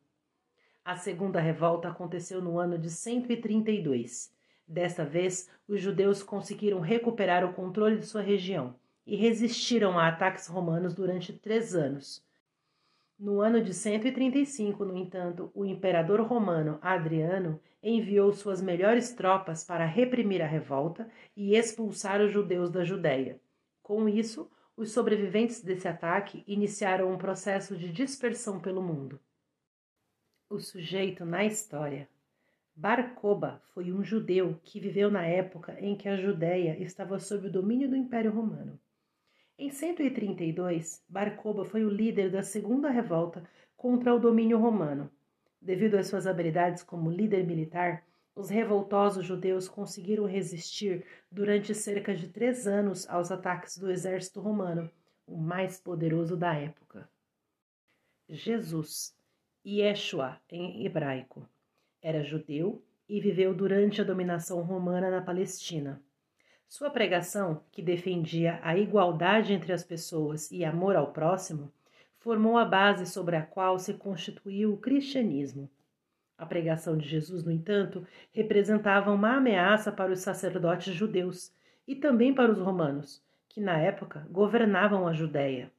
A 0.84 0.96
segunda 0.96 1.42
revolta 1.42 1.90
aconteceu 1.90 2.42
no 2.42 2.58
ano 2.58 2.78
de 2.78 2.90
132. 2.90 4.34
Desta 4.66 5.04
vez, 5.04 5.52
os 5.68 5.82
judeus 5.82 6.24
conseguiram 6.24 6.80
recuperar 6.80 7.44
o 7.44 7.54
controle 7.54 7.98
de 7.98 8.06
sua 8.06 8.22
região 8.22 8.74
e 9.06 9.18
resistiram 9.18 10.00
a 10.00 10.08
ataques 10.08 10.48
romanos 10.48 10.94
durante 10.94 11.34
três 11.34 11.76
anos. 11.76 12.24
No 13.20 13.42
ano 13.42 13.62
de 13.62 13.74
135, 13.74 14.86
no 14.86 14.98
entanto, 14.98 15.52
o 15.54 15.66
imperador 15.66 16.22
romano 16.22 16.80
Adriano 16.82 17.60
enviou 17.84 18.32
suas 18.32 18.62
melhores 18.62 19.14
tropas 19.14 19.64
para 19.64 19.86
reprimir 19.86 20.42
a 20.42 20.48
revolta 20.48 21.08
e 21.36 21.56
expulsar 21.56 22.22
os 22.22 22.32
judeus 22.32 22.72
da 22.72 22.84
Judéia. 22.84 23.40
Com 23.82 24.08
isso, 24.08 24.50
os 24.76 24.92
sobreviventes 24.92 25.62
desse 25.62 25.88
ataque 25.88 26.44
iniciaram 26.48 27.12
um 27.12 27.18
processo 27.18 27.76
de 27.76 27.92
dispersão 27.92 28.60
pelo 28.60 28.82
mundo. 28.82 29.20
O 30.50 30.58
sujeito 30.60 31.26
na 31.26 31.44
história. 31.44 32.08
Barcoba 32.76 33.62
foi 33.74 33.92
um 33.92 34.04
judeu 34.04 34.60
que 34.64 34.80
viveu 34.80 35.12
na 35.12 35.26
época 35.26 35.78
em 35.80 35.96
que 35.96 36.10
a 36.10 36.18
Judéia 36.18 36.82
estava 36.82 37.20
sob 37.20 37.48
o 37.48 37.52
domínio 37.52 37.88
do 37.88 37.96
Império 37.96 38.32
Romano. 38.32 38.80
Em 39.60 39.70
132, 39.70 41.04
Barcoba 41.08 41.64
foi 41.64 41.86
o 41.86 41.90
líder 41.90 42.32
da 42.32 42.42
segunda 42.42 42.90
revolta 42.90 43.48
contra 43.78 44.14
o 44.16 44.20
domínio 44.20 44.58
romano. 44.58 45.12
Devido 45.64 45.96
às 45.96 46.08
suas 46.08 46.28
habilidades 46.28 46.84
como 46.84 47.10
líder 47.10 47.48
militar, 47.48 48.04
os 48.36 48.50
revoltosos 48.50 49.24
judeus 49.26 49.70
conseguiram 49.70 50.26
resistir 50.26 51.06
durante 51.32 51.74
cerca 51.74 52.14
de 52.14 52.28
três 52.28 52.68
anos 52.68 53.08
aos 53.08 53.32
ataques 53.32 53.78
do 53.78 53.90
exército 53.90 54.42
romano, 54.42 54.92
o 55.26 55.38
mais 55.38 55.80
poderoso 55.80 56.36
da 56.36 56.54
época. 56.54 57.10
Jesus, 58.28 59.16
Yeshua 59.66 60.38
em 60.52 60.86
hebraico. 60.86 61.48
Era 62.02 62.26
judeu 62.26 62.84
e 63.08 63.22
viveu 63.22 63.54
durante 63.54 64.02
a 64.02 64.04
dominação 64.04 64.62
romana 64.64 65.10
na 65.10 65.22
Palestina. 65.22 66.04
Sua 66.68 66.90
pregação, 66.90 67.64
que 67.72 67.82
defendia 67.82 68.60
a 68.62 68.78
igualdade 68.78 69.54
entre 69.54 69.72
as 69.72 69.84
pessoas 69.84 70.52
e 70.52 70.66
amor 70.66 70.98
ao 70.98 71.14
próximo, 71.14 71.72
formou 72.24 72.58
a 72.58 72.64
base 72.64 73.06
sobre 73.06 73.36
a 73.36 73.42
qual 73.42 73.78
se 73.78 73.96
constituiu 73.96 74.74
o 74.74 74.78
cristianismo. 74.78 75.70
A 76.38 76.46
pregação 76.46 76.98
de 76.98 77.06
Jesus, 77.06 77.44
no 77.44 77.52
entanto, 77.52 78.08
representava 78.32 79.12
uma 79.12 79.36
ameaça 79.36 79.92
para 79.92 80.14
os 80.14 80.22
sacerdotes 80.22 80.96
judeus 80.96 81.54
e 81.86 81.94
também 81.94 82.34
para 82.34 82.50
os 82.50 82.60
romanos, 82.60 83.22
que 83.50 83.60
na 83.60 83.78
época 83.78 84.26
governavam 84.32 85.06
a 85.06 85.12
Judéia. 85.12 85.70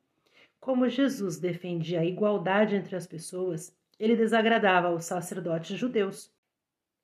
Como 0.60 0.86
Jesus 0.86 1.38
defendia 1.38 2.00
a 2.00 2.04
igualdade 2.04 2.76
entre 2.76 2.94
as 2.94 3.06
pessoas, 3.06 3.74
ele 3.98 4.14
desagradava 4.14 4.90
os 4.90 5.06
sacerdotes 5.06 5.78
judeus. 5.78 6.30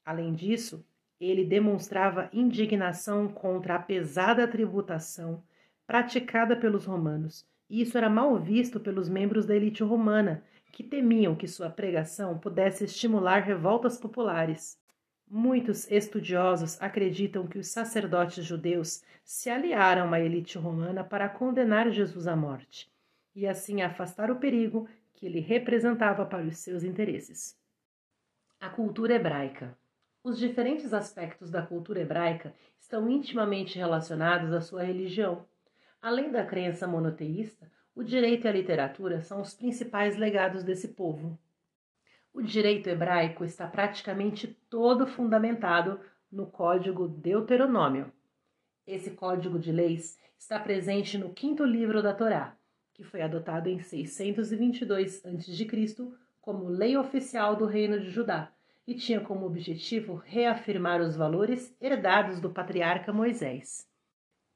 Além 0.05 0.35
disso, 0.35 0.85
ele 1.19 1.47
demonstrava 1.47 2.29
indignação 2.31 3.27
contra 3.27 3.77
a 3.77 3.79
pesada 3.79 4.47
tributação 4.47 5.43
praticada 5.87 6.55
pelos 6.55 6.85
romanos, 6.85 7.49
e 7.71 7.81
isso 7.81 7.97
era 7.97 8.11
mal 8.11 8.37
visto 8.37 8.81
pelos 8.81 9.09
membros 9.09 9.47
da 9.47 9.55
elite 9.55 9.83
romana, 9.83 10.43
que 10.73 10.83
temiam 10.83 11.35
que 11.35 11.47
sua 11.47 11.71
pregação 11.71 12.39
pudesse 12.39 12.85
estimular 12.85 13.45
revoltas 13.45 13.97
populares. 13.97 14.79
Muitos 15.29 15.89
estudiosos 15.91 16.81
acreditam 16.83 17.47
que 17.47 17.59
os 17.59 17.69
sacerdotes 17.69 18.45
judeus 18.45 19.05
se 19.25 19.49
aliaram 19.49 20.13
à 20.13 20.21
elite 20.21 20.59
romana 20.59 21.05
para 21.05 21.29
condenar 21.29 21.89
Jesus 21.91 22.27
à 22.27 22.35
morte 22.35 22.91
e 23.35 23.47
assim 23.47 23.81
afastar 23.81 24.31
o 24.31 24.37
perigo 24.37 24.89
que 25.15 25.27
ele 25.27 25.39
representava 25.39 26.27
para 26.27 26.45
os 26.45 26.59
seus 26.59 26.83
interesses. 26.83 27.57
A 28.59 28.69
cultura 28.69 29.15
hebraica. 29.15 29.79
Os 30.23 30.39
diferentes 30.39 30.93
aspectos 30.93 31.51
da 31.51 31.63
cultura 31.63 32.01
hebraica 32.01 32.55
estão 32.79 33.09
intimamente 33.09 33.79
relacionados 33.79 34.53
à 34.53 34.61
sua 34.61 34.83
religião. 34.83 35.47
Além 36.03 36.31
da 36.31 36.47
crença 36.47 36.87
monoteísta, 36.87 37.71
o 37.95 38.03
direito 38.03 38.47
e 38.47 38.49
a 38.49 38.53
literatura 38.53 39.21
são 39.21 39.43
os 39.43 39.53
principais 39.53 40.17
legados 40.17 40.65
desse 40.65 40.89
povo. 40.89 41.39
O 42.33 42.41
direito 42.41 42.89
hebraico 42.89 43.45
está 43.45 43.67
praticamente 43.67 44.49
todo 44.71 45.07
fundamentado 45.07 46.01
no 46.33 46.47
Código 46.47 47.07
Deuteronômio. 47.07 48.11
Esse 48.87 49.11
código 49.11 49.59
de 49.59 49.71
leis 49.73 50.19
está 50.39 50.59
presente 50.59 51.19
no 51.19 51.35
quinto 51.35 51.65
livro 51.65 52.03
da 52.03 52.15
Torá, 52.15 52.57
que 52.95 53.05
foi 53.05 53.21
adotado 53.21 53.69
em 53.69 53.79
622 53.79 55.23
a.C. 55.27 55.97
como 56.41 56.69
lei 56.69 56.97
oficial 56.97 57.57
do 57.57 57.67
Reino 57.67 58.01
de 58.01 58.09
Judá 58.09 58.51
e 58.87 58.95
tinha 58.95 59.21
como 59.21 59.45
objetivo 59.45 60.15
reafirmar 60.15 61.03
os 61.03 61.15
valores 61.15 61.77
herdados 61.79 62.41
do 62.41 62.49
patriarca 62.49 63.13
Moisés. 63.13 63.90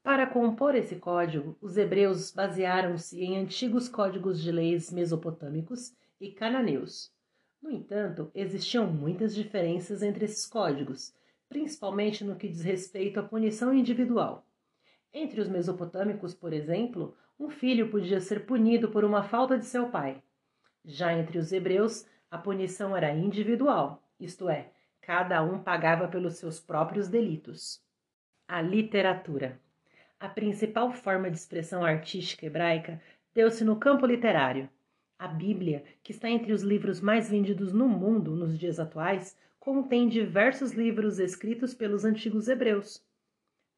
Para 0.05 0.27
compor 0.27 0.75
esse 0.75 0.97
código, 0.97 1.57
os 1.63 1.79
hebreus 1.79 2.31
basearam-se 2.31 3.25
em 3.25 3.39
antigos 3.39 3.89
códigos 3.89 4.43
de 4.43 4.53
leis 4.53 4.93
mesopotâmicos 4.93 5.97
e 6.21 6.31
cananeus. 6.31 7.11
No 7.63 7.71
entanto, 7.71 8.31
existiam 8.35 8.87
muitas 8.87 9.35
diferenças 9.35 10.03
entre 10.03 10.27
esses 10.27 10.45
códigos, 10.47 11.15
principalmente 11.49 12.23
no 12.23 12.37
que 12.37 12.47
diz 12.47 12.61
respeito 12.61 13.19
à 13.19 13.23
punição 13.23 13.73
individual. 13.73 14.47
Entre 15.11 15.41
os 15.41 15.49
mesopotâmicos, 15.49 16.35
por 16.35 16.53
exemplo, 16.53 17.17
um 17.41 17.49
filho 17.49 17.91
podia 17.91 18.21
ser 18.21 18.45
punido 18.45 18.91
por 18.91 19.07
uma 19.07 19.23
falta 19.23 19.59
de 19.59 19.65
seu 19.65 19.89
pai. 19.89 20.23
Já 20.85 21.15
entre 21.15 21.39
os 21.39 21.51
hebreus, 21.51 22.07
a 22.31 22.37
punição 22.37 22.95
era 22.95 23.11
individual, 23.15 24.07
isto 24.21 24.51
é, 24.51 24.71
cada 25.01 25.43
um 25.43 25.63
pagava 25.63 26.09
pelos 26.09 26.35
seus 26.35 26.61
próprios 26.61 27.09
delitos. 27.09 27.83
A 28.47 28.61
literatura. 28.61 29.64
A 30.25 30.29
principal 30.31 30.91
forma 30.91 31.31
de 31.31 31.37
expressão 31.37 31.85
artística 31.85 32.47
hebraica 32.47 32.99
deu-se 33.35 33.63
no 33.63 33.77
campo 33.77 34.07
literário. 34.07 34.71
A 35.19 35.29
Bíblia, 35.29 35.85
que 36.03 36.13
está 36.13 36.31
entre 36.31 36.51
os 36.51 36.63
livros 36.63 36.99
mais 36.99 37.29
vendidos 37.29 37.75
no 37.75 37.87
mundo 37.87 38.35
nos 38.35 38.59
dias 38.59 38.81
atuais, 38.81 39.37
contém 39.61 40.09
diversos 40.09 40.73
livros 40.73 41.19
escritos 41.19 41.75
pelos 41.75 42.07
antigos 42.07 42.49
hebreus. 42.49 43.05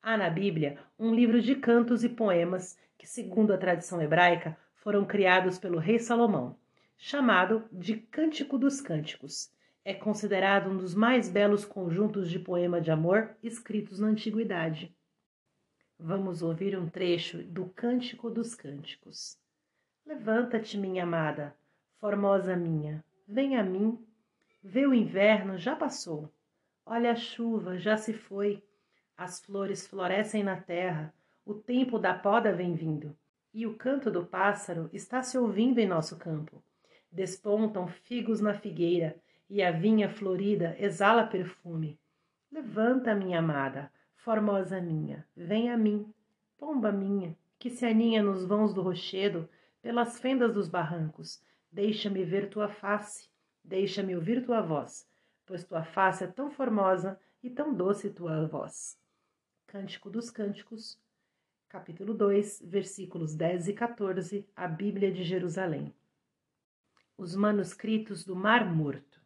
Há 0.00 0.16
na 0.16 0.30
Bíblia 0.30 0.78
um 0.96 1.12
livro 1.12 1.42
de 1.42 1.56
cantos 1.56 2.04
e 2.04 2.08
poemas 2.08 2.78
que, 2.96 3.08
segundo 3.08 3.52
a 3.52 3.58
tradição 3.58 4.00
hebraica, 4.00 4.56
foram 4.76 5.04
criados 5.04 5.58
pelo 5.58 5.80
rei 5.80 5.98
Salomão, 5.98 6.56
chamado 6.96 7.64
de 7.72 7.96
Cântico 7.96 8.56
dos 8.56 8.80
Cânticos. 8.80 9.50
É 9.84 9.92
considerado 9.92 10.70
um 10.70 10.76
dos 10.76 10.94
mais 10.94 11.28
belos 11.28 11.64
conjuntos 11.64 12.30
de 12.30 12.38
poema 12.38 12.80
de 12.80 12.92
amor 12.92 13.36
escritos 13.42 13.98
na 13.98 14.06
antiguidade. 14.06 14.95
Vamos 15.98 16.42
ouvir 16.42 16.78
um 16.78 16.90
trecho 16.90 17.42
do 17.42 17.70
Cântico 17.70 18.30
dos 18.30 18.54
Cânticos. 18.54 19.38
Levanta-te, 20.04 20.76
minha 20.76 21.04
amada, 21.04 21.56
formosa 21.98 22.54
minha, 22.54 23.02
vem 23.26 23.56
a 23.56 23.64
mim. 23.64 23.98
Vê 24.62 24.86
o 24.86 24.92
inverno, 24.92 25.56
já 25.56 25.74
passou. 25.74 26.30
Olha 26.84 27.12
a 27.12 27.16
chuva, 27.16 27.78
já 27.78 27.96
se 27.96 28.12
foi. 28.12 28.62
As 29.16 29.40
flores 29.40 29.86
florescem 29.86 30.44
na 30.44 30.56
terra, 30.56 31.14
o 31.46 31.54
tempo 31.54 31.98
da 31.98 32.12
poda 32.12 32.52
vem 32.52 32.74
vindo, 32.74 33.16
e 33.54 33.66
o 33.66 33.74
canto 33.74 34.10
do 34.10 34.26
pássaro 34.26 34.90
está 34.92 35.22
se 35.22 35.38
ouvindo 35.38 35.78
em 35.78 35.86
nosso 35.86 36.16
campo. 36.16 36.62
Despontam 37.10 37.88
figos 37.88 38.40
na 38.40 38.52
figueira, 38.52 39.16
e 39.48 39.62
a 39.62 39.70
vinha 39.70 40.10
florida 40.10 40.76
exala 40.78 41.26
perfume. 41.26 41.98
Levanta, 42.52 43.14
minha 43.14 43.38
amada, 43.38 43.90
formosa 44.26 44.80
minha, 44.80 45.24
vem 45.36 45.70
a 45.70 45.78
mim, 45.78 46.12
pomba 46.58 46.90
minha, 46.90 47.38
que 47.60 47.70
se 47.70 47.86
aninha 47.86 48.24
nos 48.24 48.44
vãos 48.44 48.74
do 48.74 48.82
rochedo, 48.82 49.48
pelas 49.80 50.18
fendas 50.18 50.52
dos 50.52 50.66
barrancos. 50.66 51.40
Deixa-me 51.70 52.24
ver 52.24 52.50
tua 52.50 52.68
face, 52.68 53.30
deixa-me 53.62 54.16
ouvir 54.16 54.44
tua 54.44 54.60
voz, 54.60 55.08
pois 55.46 55.62
tua 55.62 55.84
face 55.84 56.24
é 56.24 56.26
tão 56.26 56.50
formosa 56.50 57.16
e 57.40 57.48
tão 57.48 57.72
doce 57.72 58.10
tua 58.10 58.44
voz. 58.48 58.98
Cântico 59.64 60.10
dos 60.10 60.28
Cânticos, 60.28 61.00
capítulo 61.68 62.12
2, 62.12 62.62
versículos 62.66 63.32
10 63.36 63.68
e 63.68 63.74
14, 63.74 64.44
a 64.56 64.66
Bíblia 64.66 65.12
de 65.12 65.22
Jerusalém. 65.22 65.94
Os 67.16 67.36
manuscritos 67.36 68.24
do 68.24 68.34
Mar 68.34 68.68
Morto. 68.74 69.20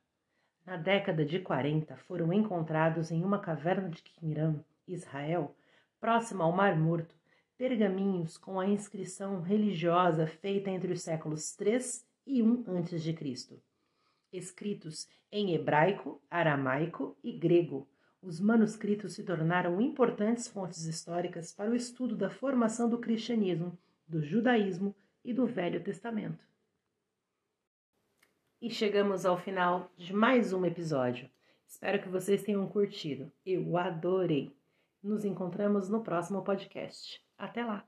Na 0.66 0.76
década 0.76 1.24
de 1.24 1.38
40, 1.38 1.96
foram 1.96 2.30
encontrados 2.34 3.10
em 3.10 3.24
uma 3.24 3.38
caverna 3.38 3.88
de 3.88 4.02
Qumran, 4.02 4.62
Israel, 4.92 5.56
próximo 5.98 6.42
ao 6.42 6.52
Mar 6.52 6.78
Morto, 6.78 7.14
pergaminhos 7.56 8.38
com 8.38 8.58
a 8.58 8.66
inscrição 8.66 9.40
religiosa 9.40 10.26
feita 10.26 10.70
entre 10.70 10.92
os 10.92 11.02
séculos 11.02 11.54
3 11.56 12.06
e 12.26 12.42
1 12.42 12.64
a.C., 12.78 13.60
escritos 14.32 15.08
em 15.32 15.54
hebraico, 15.54 16.22
aramaico 16.30 17.16
e 17.22 17.32
grego, 17.32 17.88
os 18.22 18.38
manuscritos 18.38 19.14
se 19.14 19.24
tornaram 19.24 19.80
importantes 19.80 20.46
fontes 20.46 20.84
históricas 20.84 21.52
para 21.52 21.70
o 21.70 21.74
estudo 21.74 22.14
da 22.14 22.28
formação 22.28 22.88
do 22.88 22.98
cristianismo, 22.98 23.78
do 24.06 24.22
judaísmo 24.22 24.94
e 25.24 25.32
do 25.32 25.46
Velho 25.46 25.82
Testamento. 25.82 26.44
E 28.60 28.68
chegamos 28.68 29.24
ao 29.24 29.38
final 29.38 29.90
de 29.96 30.12
mais 30.12 30.52
um 30.52 30.66
episódio. 30.66 31.30
Espero 31.66 32.02
que 32.02 32.08
vocês 32.10 32.42
tenham 32.42 32.68
curtido. 32.68 33.32
Eu 33.44 33.78
adorei. 33.78 34.54
Nos 35.02 35.24
encontramos 35.24 35.88
no 35.88 36.02
próximo 36.02 36.42
podcast. 36.42 37.22
Até 37.38 37.64
lá! 37.64 37.86